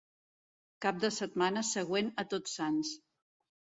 [0.85, 2.99] Cap de setmana següent a Tot Sants.